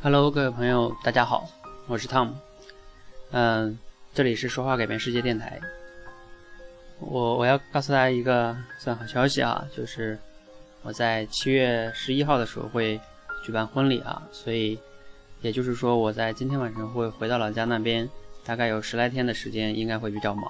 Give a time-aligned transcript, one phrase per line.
[0.00, 1.48] Hello，各位朋友，大家好，
[1.88, 2.30] 我是 Tom。
[3.32, 3.76] 嗯，
[4.14, 5.58] 这里是说话改变世界电台。
[7.00, 10.16] 我我要告诉大家一个算好消息啊，就是
[10.82, 13.00] 我在七月十一号的时候会
[13.44, 14.78] 举办婚礼啊，所以
[15.40, 18.08] 也就是说我在今天晚上会回到老家那边，
[18.44, 20.48] 大概有十来天的时间，应该会比较忙，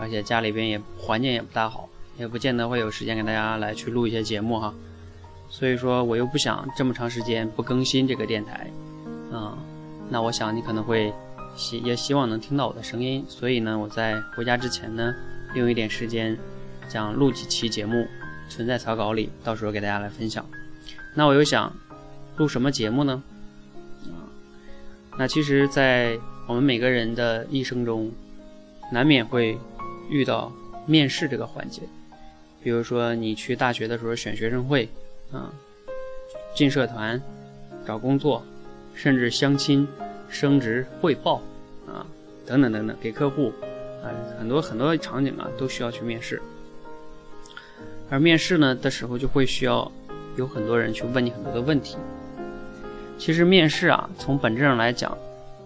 [0.00, 1.86] 而且家里边也环境也不大好，
[2.16, 4.74] 也不见得会有时间给大家来去录一些节目哈。
[5.50, 8.70] 所以说，我又不想这么长时间不更新这个电台，
[9.32, 9.58] 啊，
[10.08, 11.12] 那我想你可能会
[11.56, 15.12] 希也希望能听到我的声音，所以呢，我在回家之前呢，
[15.54, 16.38] 用一点时间，
[16.88, 18.06] 想录几期节目，
[18.48, 20.46] 存在草稿里，到时候给大家来分享。
[21.14, 21.70] 那我又想
[22.36, 23.20] 录什么节目呢？
[24.06, 24.22] 啊，
[25.18, 28.10] 那其实，在我们每个人的一生中，
[28.92, 29.58] 难免会
[30.08, 30.50] 遇到
[30.86, 31.82] 面试这个环节，
[32.62, 34.88] 比如说你去大学的时候选学生会。
[35.32, 35.52] 啊，
[36.54, 37.20] 进社团、
[37.86, 38.42] 找工作，
[38.94, 39.86] 甚至相亲、
[40.28, 41.36] 升职汇报，
[41.86, 42.06] 啊，
[42.44, 43.52] 等等等等，给客户，
[44.02, 46.42] 啊，很多很多场景啊，都需要去面试。
[48.10, 49.90] 而面试呢的时候，就会需要
[50.36, 51.96] 有很多人去问你很多的问题。
[53.16, 55.16] 其实面试啊，从本质上来讲，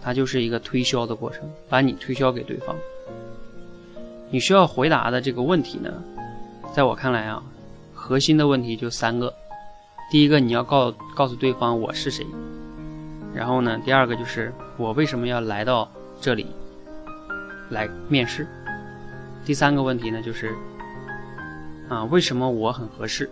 [0.00, 2.76] 它就是一个推销的过程，把你推销给对方。
[4.30, 5.92] 你需要回答的这个问题呢，
[6.72, 7.42] 在我看来啊，
[7.92, 9.34] 核心的问题就三个。
[10.10, 12.26] 第一个，你要告告诉对方我是谁，
[13.34, 16.46] 然后呢，第二个就是我为什么要来到这里
[17.68, 18.46] 来面试，
[19.44, 20.54] 第三个问题呢，就是
[21.90, 23.28] 啊，为什么我很合适，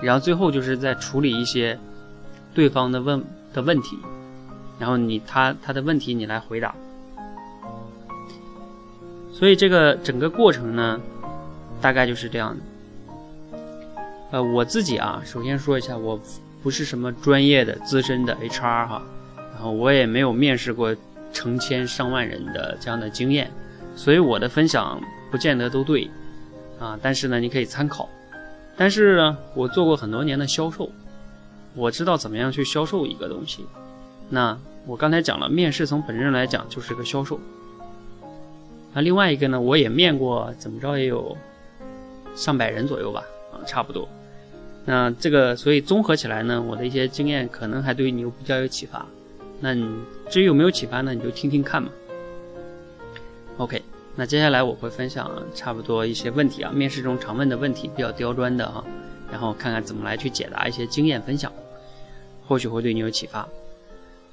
[0.00, 1.76] 然后最后就是在处理一些
[2.54, 3.98] 对方的问的问题，
[4.78, 6.72] 然后你他他的问题你来回答，
[9.32, 11.00] 所以这个整个过程呢，
[11.80, 12.62] 大概就是这样的。
[14.30, 16.20] 呃，我自己啊，首先说一下，我
[16.62, 19.02] 不是什么专业的资深的 HR 哈，
[19.54, 20.94] 然后我也没有面试过
[21.32, 23.50] 成千上万人的这样的经验，
[23.96, 26.08] 所以我的分享不见得都对，
[26.78, 28.08] 啊，但是呢，你可以参考。
[28.76, 30.88] 但是呢，我做过很多年的销售，
[31.74, 33.66] 我知道怎么样去销售一个东西。
[34.28, 37.38] 那我刚才讲了，面试从本质上来讲就是个销售。
[38.94, 41.36] 那另外一个呢，我也面过，怎么着也有
[42.36, 44.08] 上百人左右吧，啊，差不多。
[44.84, 49.06] 那这个，所以综合起来呢，我的一些经验可能还对你有比较有启发。
[49.60, 49.86] 那你
[50.30, 51.12] 至于有没有启发呢？
[51.12, 51.90] 你就听听看嘛。
[53.58, 53.82] OK，
[54.16, 58.82] 那接下来我会分享差不多一些问题啊，面试中常问的问题，比较刁钻的哈，
[59.30, 61.52] 然后看看怎么来去解答一些经验分享，
[62.48, 63.46] 或许会对你有启发。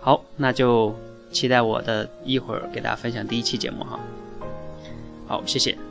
[0.00, 0.94] 好，那就
[1.30, 4.00] 期待我的一会儿给大家分享第一期节目哈。
[5.26, 5.89] 好，谢谢。